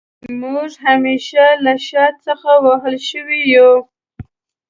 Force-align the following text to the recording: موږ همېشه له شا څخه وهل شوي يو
موږ 0.41 0.69
همېشه 0.85 1.45
له 1.65 1.73
شا 1.87 2.05
څخه 2.25 2.51
وهل 2.65 2.95
شوي 3.09 3.41
يو 3.55 3.71